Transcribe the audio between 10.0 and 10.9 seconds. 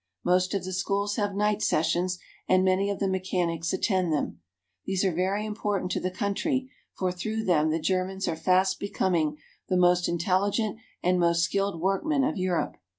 intelligent